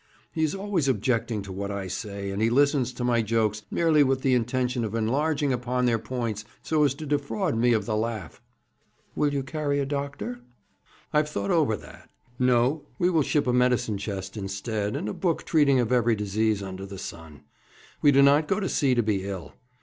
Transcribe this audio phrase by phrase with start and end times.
[0.31, 4.01] He is always objecting to what I say, and he listens to my jokes merely
[4.01, 7.95] with the intention of enlarging upon their points so as to defraud me of the
[7.95, 8.41] laugh.'
[9.15, 10.39] 'Will you carry a doctor?'
[11.13, 12.09] 'I have thought over that.
[12.39, 16.63] No; we will ship a medicine chest instead, and a book treating of every disease
[16.63, 17.41] under the sun.
[18.01, 19.53] We do not go to sea to be ill.